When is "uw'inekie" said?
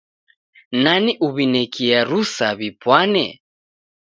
1.25-1.97